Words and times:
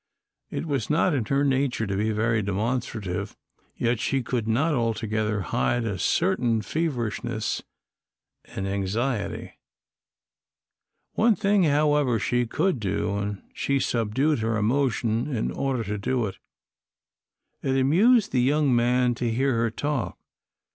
It 0.49 0.65
was 0.65 0.89
not 0.89 1.13
in 1.13 1.25
her 1.25 1.45
nature 1.45 1.85
to 1.85 1.95
be 1.95 2.09
very 2.09 2.41
demonstrative, 2.41 3.37
yet 3.77 3.99
she 3.99 4.23
could 4.23 4.47
not 4.47 4.73
altogether 4.73 5.41
hide 5.41 5.85
a 5.85 5.99
certain 5.99 6.63
feverishness 6.63 7.61
and 8.45 8.67
anxiety. 8.67 9.59
One 11.13 11.35
thing, 11.35 11.65
however, 11.65 12.17
she 12.17 12.47
could 12.47 12.79
do, 12.79 13.15
and 13.15 13.43
she 13.53 13.79
subdued 13.79 14.39
her 14.39 14.57
emotion 14.57 15.27
in 15.35 15.51
order 15.51 15.83
to 15.83 15.99
do 15.99 16.25
it. 16.25 16.39
It 17.61 17.77
amused 17.79 18.31
the 18.31 18.41
young 18.41 18.75
man 18.75 19.13
to 19.13 19.31
hear 19.31 19.53
her 19.55 19.69
talk. 19.69 20.17